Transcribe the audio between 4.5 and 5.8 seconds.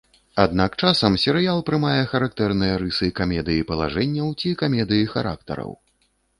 камедыі характараў.